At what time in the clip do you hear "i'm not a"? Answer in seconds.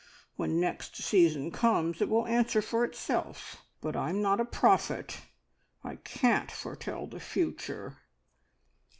3.95-4.45